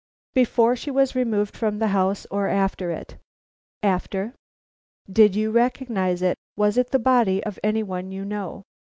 "Before 0.33 0.75
she 0.75 0.89
was 0.89 1.13
removed 1.13 1.55
from 1.55 1.77
the 1.77 1.89
house 1.89 2.25
or 2.31 2.47
after 2.47 2.89
it?" 2.89 3.17
"After." 3.83 4.33
"Did 5.07 5.35
you 5.35 5.51
recognize 5.51 6.23
it? 6.23 6.37
Was 6.57 6.75
it 6.75 6.89
the 6.89 6.97
body 6.97 7.43
of 7.43 7.59
any 7.63 7.83
one 7.83 8.11
you 8.11 8.25
know?" 8.25 8.63